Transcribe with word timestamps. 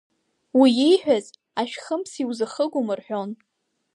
Уи 0.59 0.69
ииҳәаз 0.87 1.25
ашәхымс 1.61 2.11
иузахыгом,– 2.23 2.87
рҳәон. 2.99 3.31